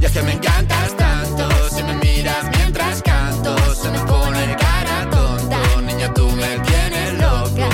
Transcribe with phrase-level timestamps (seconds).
[0.00, 5.08] Y es que me encantas tanto, si me miras mientras canto, se me pone cara
[5.10, 5.58] tonta.
[5.82, 7.68] Niña, tú me tienes loca.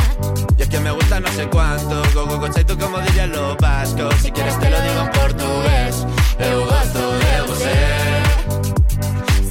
[0.59, 3.57] Y es que me gusta no sé cuánto, go go go tú como dirían los
[3.57, 4.15] vascos.
[4.23, 6.07] Si quieres te lo digo en portugués,
[6.39, 7.77] eu gosto de você.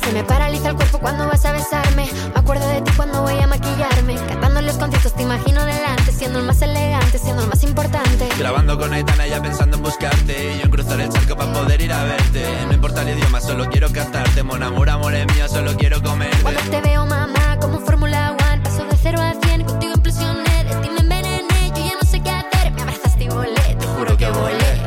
[0.05, 2.07] Se me paraliza el cuerpo cuando vas a besarme.
[2.33, 4.15] Me acuerdo de ti cuando voy a maquillarme.
[4.27, 8.27] Cantando los conciertos te imagino delante, siendo el más elegante, siendo el más importante.
[8.39, 10.55] Grabando con Aitana ya pensando en buscarte.
[10.55, 12.43] Y yo en cruzar el charco para poder ir a verte.
[12.65, 14.41] No importa el idioma, solo quiero cantarte.
[14.41, 16.41] Mon amor, amor es mío, solo quiero comerte.
[16.41, 20.75] Cuando te veo, mamá, como Fórmula One, paso de cero a cien, contigo implosioné, de
[20.75, 24.17] ti me envenené, yo ya no sé qué hacer, me abrazaste y volé, te juro
[24.17, 24.81] que volé.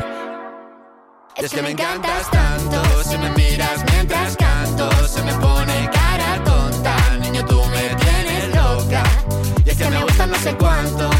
[1.37, 4.91] Y es que me encantas tanto Si me miras mientras canto.
[5.07, 6.95] Se me pone cara tonta.
[7.19, 9.03] Niño, tú me tienes loca.
[9.65, 11.10] Y es que me gusta no sé cuánto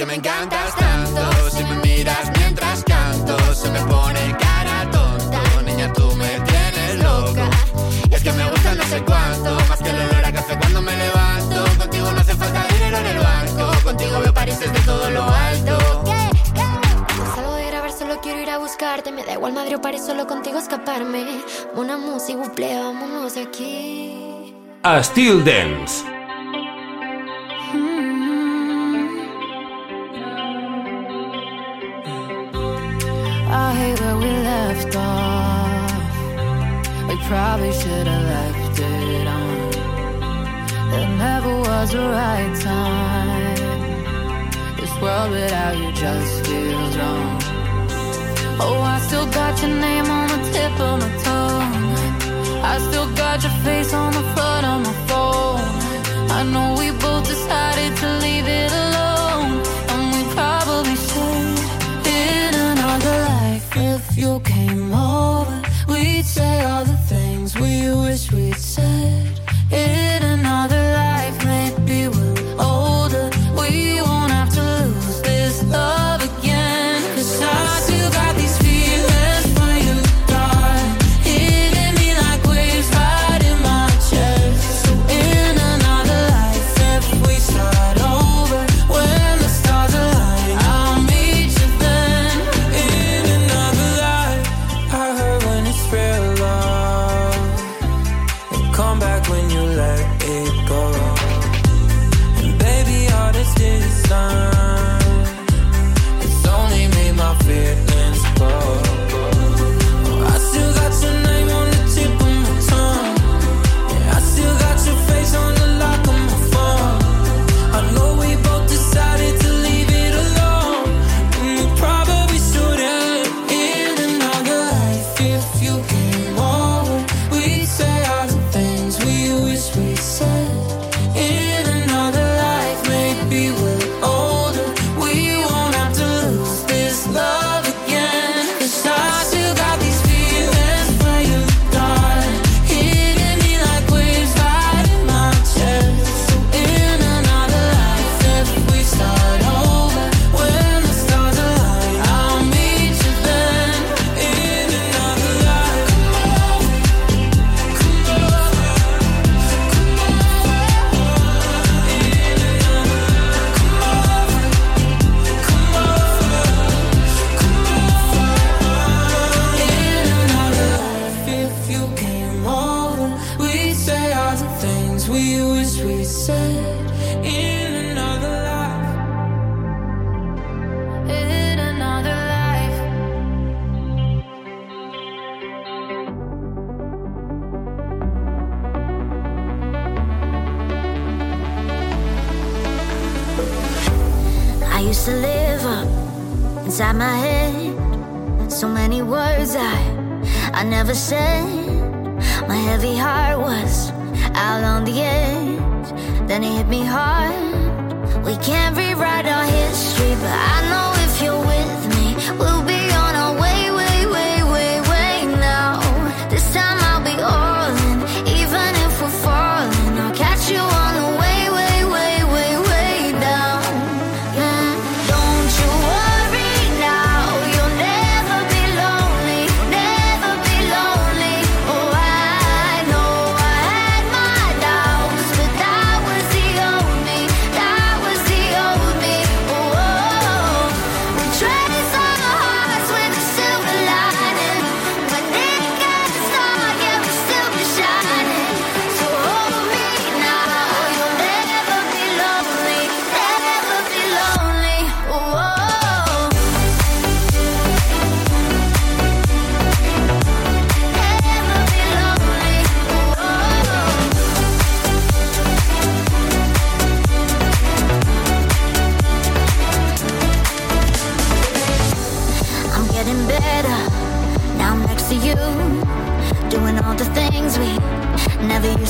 [0.00, 5.42] que me encantas tanto, si me miras mientras canto, se me pone cara tonta.
[5.62, 7.50] Niña, tú me tienes loca.
[8.10, 10.80] Y es que me gusta no sé cuánto, más que el olor a café cuando
[10.80, 11.64] me levanto.
[11.76, 15.78] Contigo no hace falta dinero en el banco, contigo veo París desde todo lo alto.
[17.34, 20.26] Salgo de grabar, solo quiero ir a buscarte, me da igual Madrid o París, solo
[20.26, 21.42] contigo escaparme.
[21.74, 24.54] Una música, buple, vámonos aquí.
[24.82, 25.79] Estil Dance.
[25.79, 25.79] I
[48.62, 51.72] Oh, I still got your name on the tip of my tongue.
[52.62, 55.60] I still got your face on the front of my phone.
[56.38, 59.52] I know we both decided to leave it alone.
[59.92, 61.58] And we probably should
[62.06, 63.66] in another life.
[63.76, 69.40] If you came over, we'd say all the things we wish we'd said.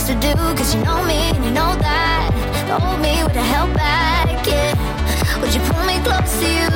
[0.00, 0.34] things to do.
[0.56, 2.30] Cause you know me and you know that.
[2.66, 4.74] The old me with the hell back, yeah.
[5.40, 6.70] Would you pull me close to you?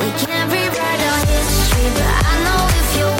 [0.00, 3.19] We can't rewrite our history, but I know if you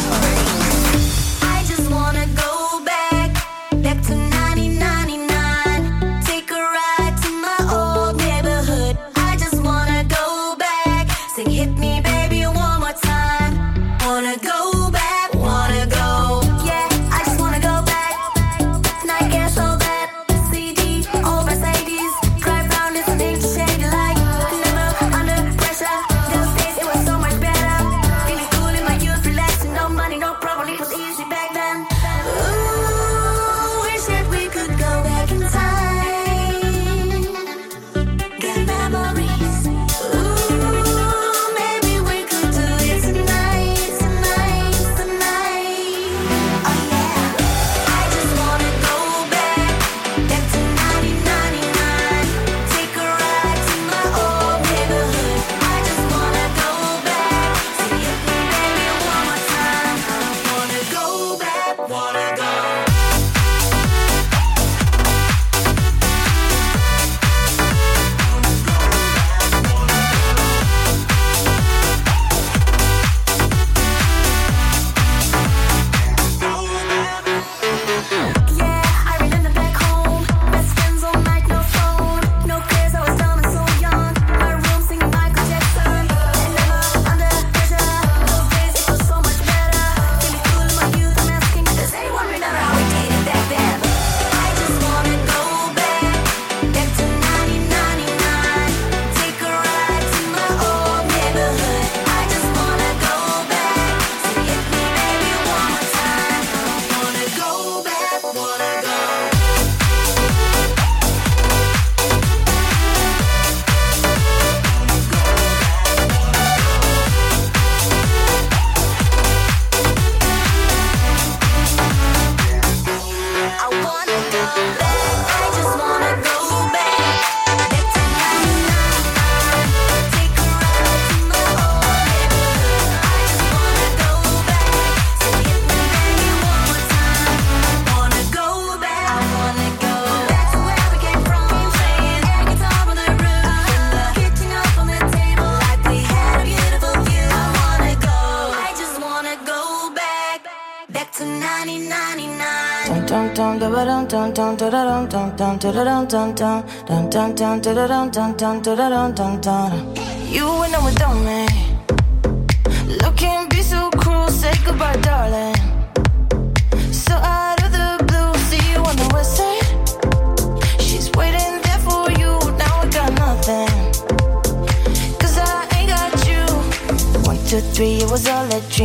[160.27, 161.45] You and I without me.
[161.45, 161.60] Love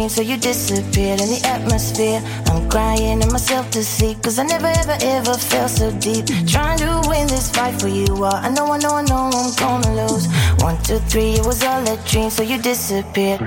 [0.07, 0.11] all.
[0.11, 2.21] So you disappeared in the atmosphere.
[2.47, 4.23] I'm crying in myself to sleep.
[4.23, 6.27] Cause I never, ever, ever felt so deep.
[6.47, 8.07] Trying to win this fight for you.
[8.15, 10.27] Well, I know, I know, I know I'm gonna lose.
[10.63, 12.31] One, two, three, it was all a dream.
[12.31, 13.41] So you disappeared.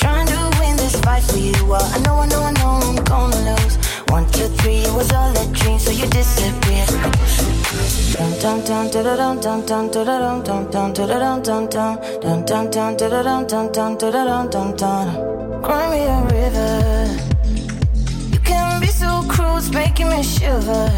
[0.00, 1.54] Trying to win this fight for you.
[1.74, 3.76] I know, I know, I know I'm gonna lose.
[4.08, 6.87] One, two, three, it was all a dream, so you disappeared.
[15.62, 16.72] Cry me a river.
[18.32, 20.90] You can be so cruel, it's making me shiver.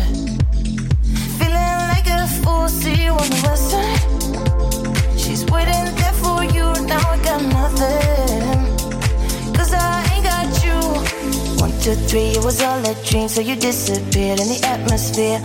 [1.38, 5.18] Feeling like a fool, see you on the west side.
[5.18, 8.60] She's waiting there for you, now I got nothing.
[9.54, 10.78] Cause I ain't got you.
[11.60, 15.38] One, two, three, it was all a dream, so you disappeared in the atmosphere.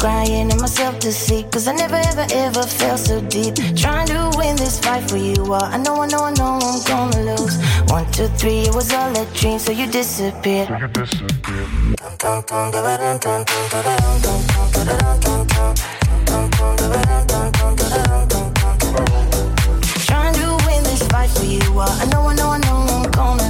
[0.00, 3.54] Crying in myself to sleep, cause I never, ever, ever felt so deep.
[3.76, 5.44] Trying to win this fight for you.
[5.44, 7.58] Well, I know, I know, I know I'm gonna lose.
[7.90, 10.68] One, two, three, it was all a dream, so you disappeared.
[10.68, 10.88] Trying
[20.40, 21.60] to win this fight for you.
[21.74, 23.49] Well, I know, I know, I know I'm gonna lose.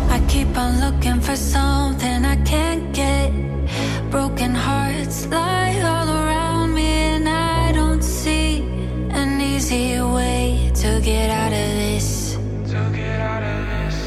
[0.31, 3.33] Keep on looking for something I can't get.
[4.09, 8.61] Broken hearts lie all around me, and I don't see
[9.09, 12.37] an easy way to get out of this.
[12.71, 13.97] To get out of this.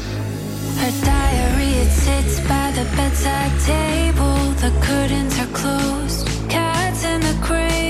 [0.81, 4.37] Her diary, it sits by the bedside table.
[4.63, 7.84] The curtains are closed, cats in the cradle.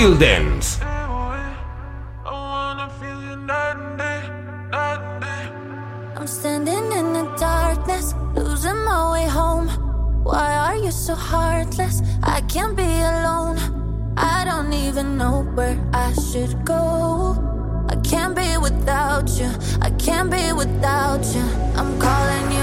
[0.00, 0.80] Styl Dance.
[6.16, 9.68] I'm standing in the darkness, losing my way home.
[10.24, 12.00] Why are you so heartless?
[12.22, 12.82] I can't be
[13.12, 13.58] alone.
[14.16, 17.36] I don't even know where I should go.
[17.90, 19.50] I can't be without you.
[19.82, 21.44] I can't be without you.
[21.76, 22.59] I'm calling you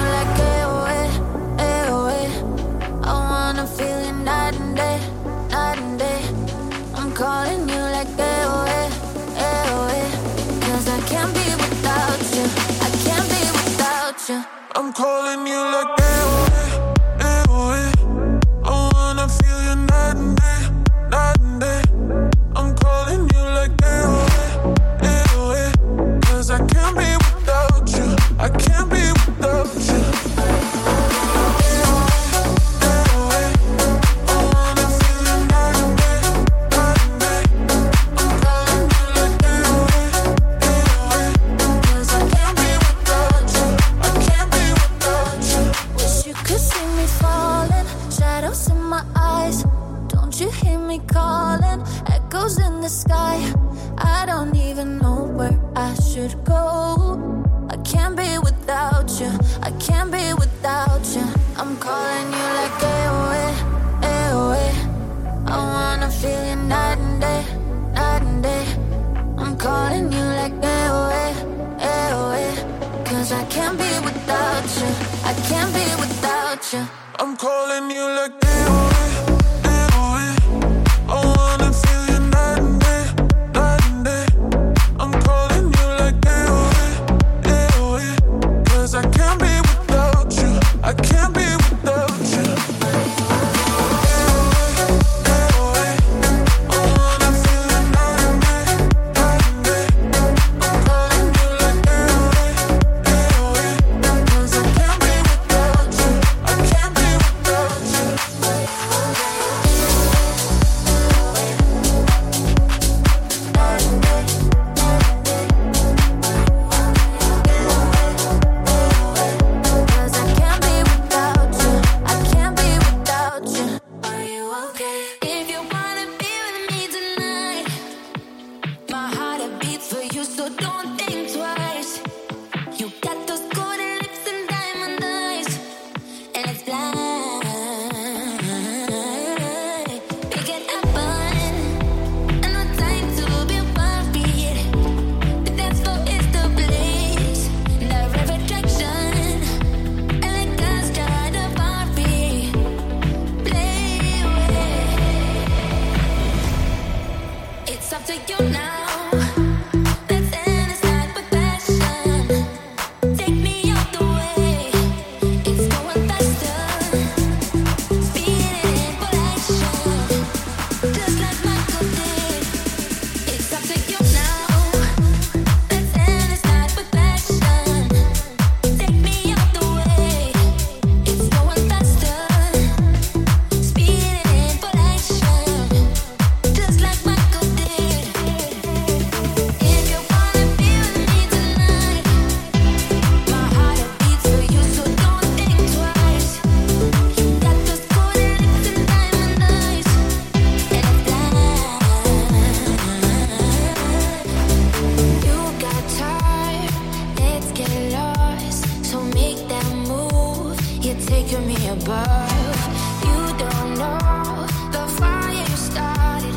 [211.08, 212.60] taking me above.
[213.08, 214.46] You don't know
[214.76, 216.36] the fire you started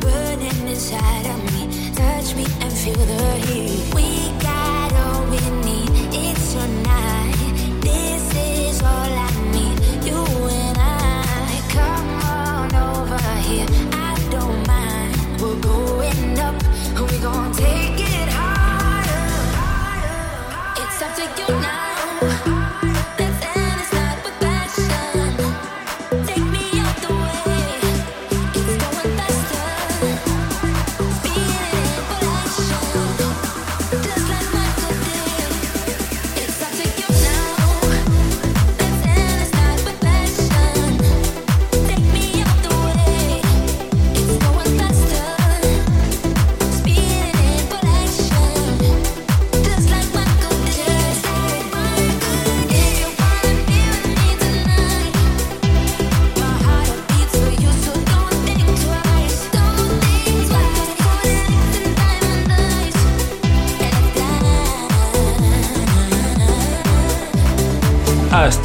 [0.00, 1.62] burning inside of me.
[1.94, 3.94] Touch me and feel the heat.
[3.94, 4.25] We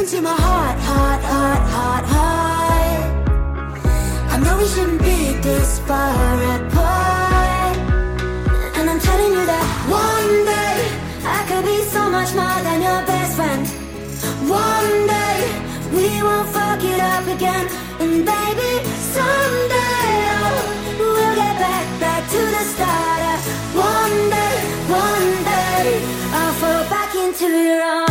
[0.00, 3.02] listen to my heart, heart, heart, heart, heart.
[4.32, 7.76] I know we shouldn't be this far apart.
[8.76, 10.76] And I'm telling you that one day
[11.36, 13.66] I could be so much more than your best friend.
[14.48, 15.38] One day
[15.96, 17.66] we won't fuck it up again.
[18.00, 18.72] And baby,
[19.16, 20.60] someday oh,
[20.98, 23.40] we'll get back, back to the start.
[23.76, 24.56] One day,
[24.88, 25.84] one day
[26.38, 28.09] I'll fall back into your arms.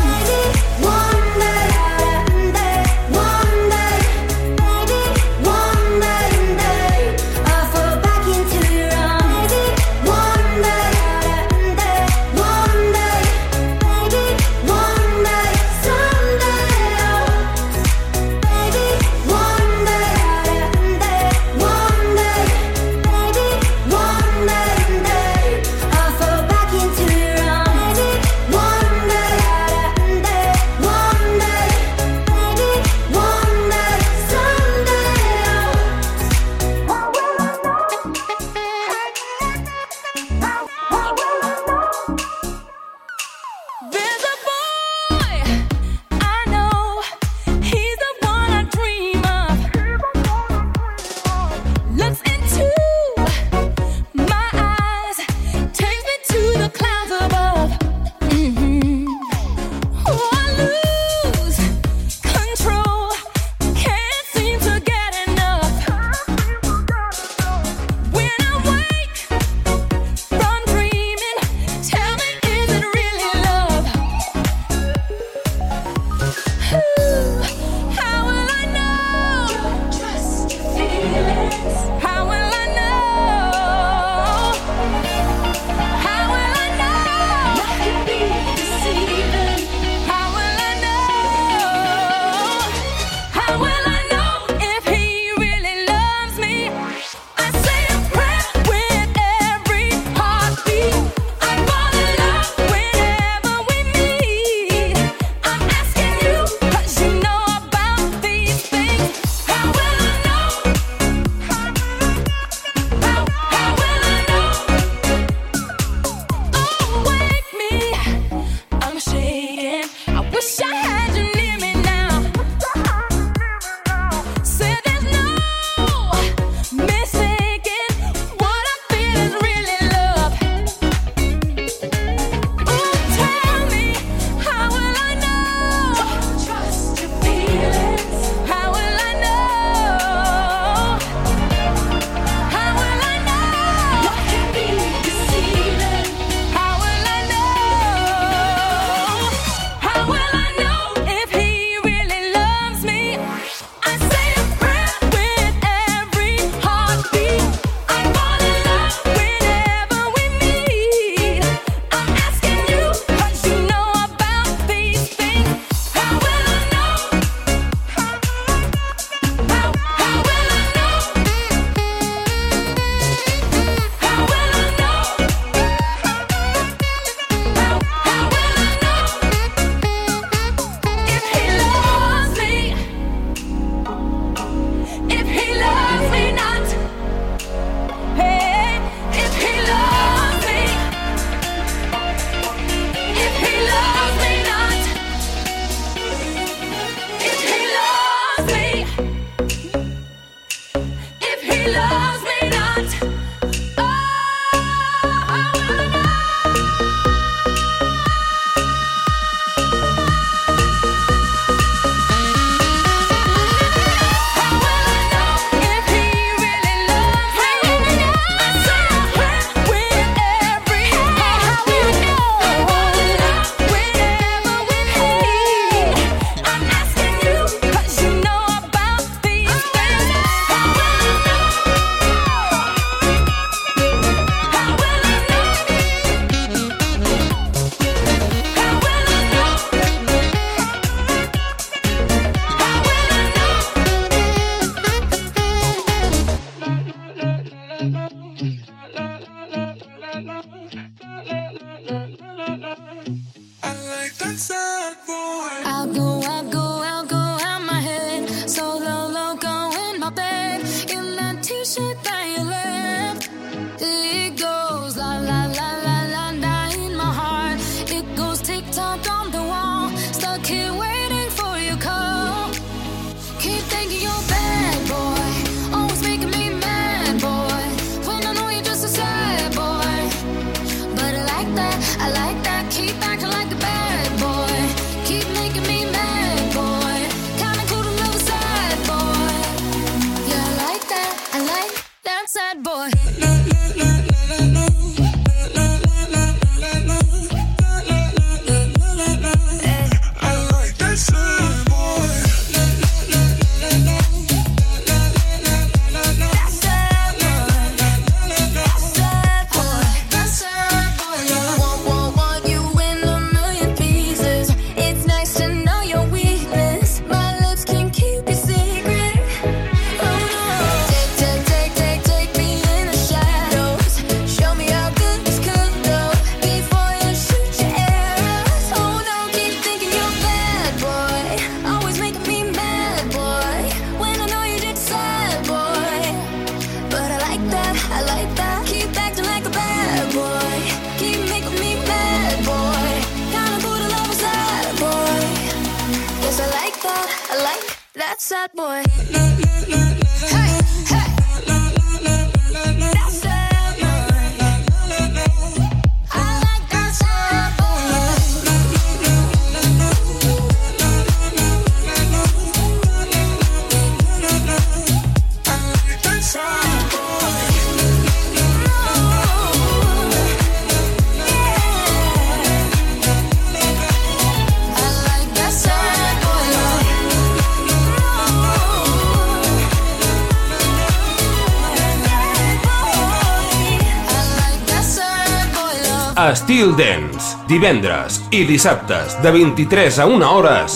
[386.29, 390.75] Estil Dance, divendres i dissabtes de 23 a 1 hores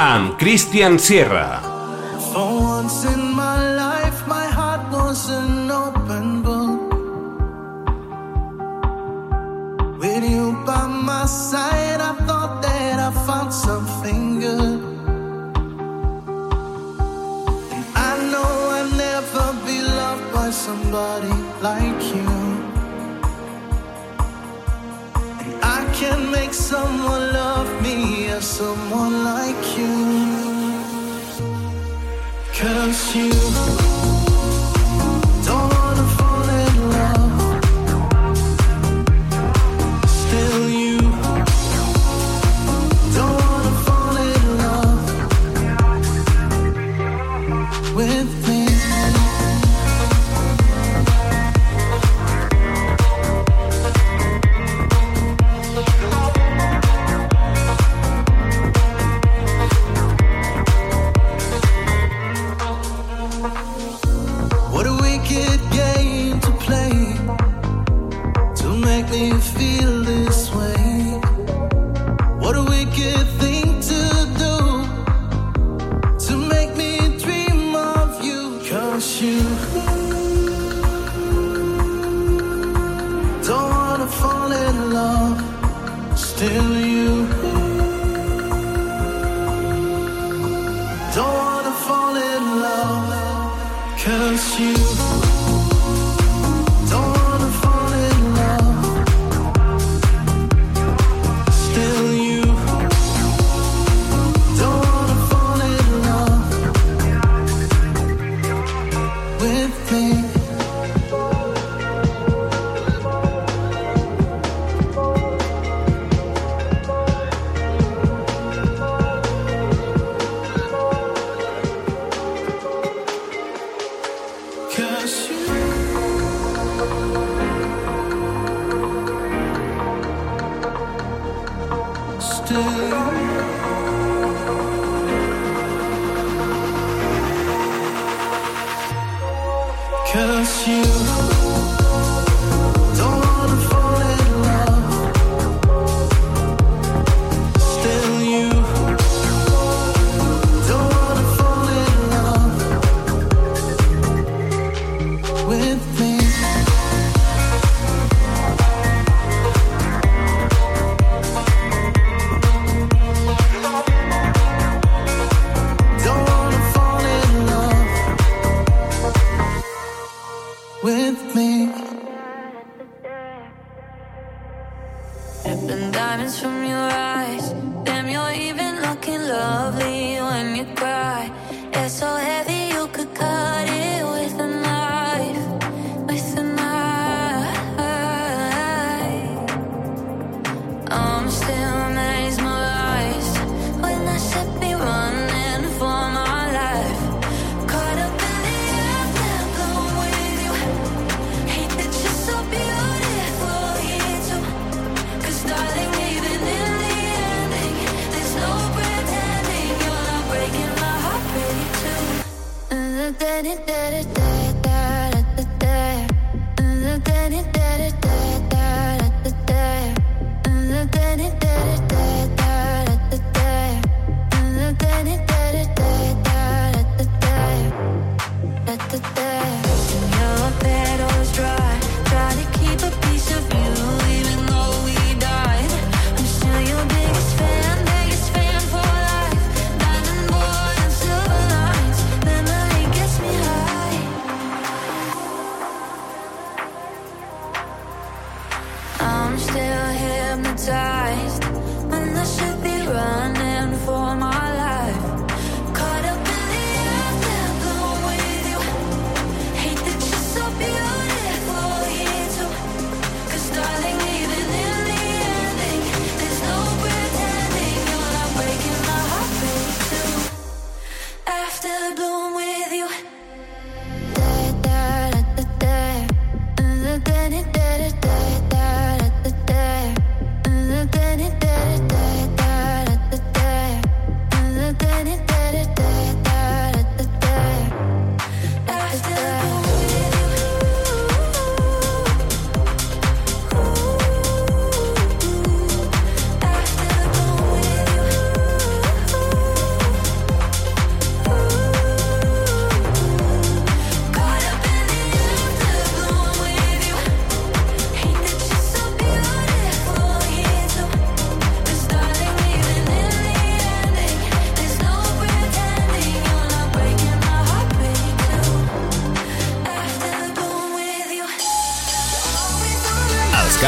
[0.00, 1.60] amb Christian Sierra.
[2.32, 6.94] For once in my life my heart was an open book.
[10.00, 14.80] With you by my side I thought that I found something good.
[17.76, 22.33] And I know I'll never be loved by somebody like you
[26.04, 29.94] can make someone love me or someone like you.
[32.58, 33.93] Cause you.